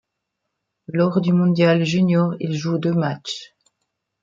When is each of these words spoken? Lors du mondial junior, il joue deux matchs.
Lors 0.87 1.21
du 1.21 1.31
mondial 1.31 1.83
junior, 1.85 2.33
il 2.39 2.55
joue 2.55 2.79
deux 2.79 2.91
matchs. 2.91 3.53